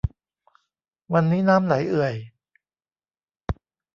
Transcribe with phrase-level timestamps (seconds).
[1.13, 2.15] วันนี้น้ำไหลเอื่อย